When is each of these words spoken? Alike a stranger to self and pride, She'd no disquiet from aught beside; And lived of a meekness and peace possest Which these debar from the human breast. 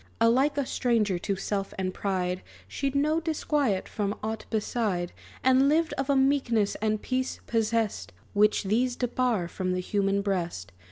Alike 0.19 0.57
a 0.57 0.65
stranger 0.65 1.19
to 1.19 1.35
self 1.35 1.75
and 1.77 1.93
pride, 1.93 2.41
She'd 2.67 2.95
no 2.95 3.19
disquiet 3.19 3.87
from 3.87 4.17
aught 4.23 4.47
beside; 4.49 5.13
And 5.43 5.69
lived 5.69 5.93
of 5.93 6.09
a 6.09 6.15
meekness 6.15 6.73
and 6.81 6.99
peace 6.99 7.39
possest 7.45 8.11
Which 8.33 8.63
these 8.63 8.95
debar 8.95 9.47
from 9.47 9.73
the 9.73 9.79
human 9.79 10.23
breast. 10.23 10.71